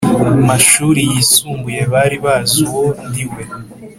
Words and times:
Mashuri 0.47 1.01
yisumbuye 1.11 1.81
bari 1.93 2.17
bazi 2.25 2.59
uwo 2.75 2.85
ndi 3.07 3.25
we 3.31 3.43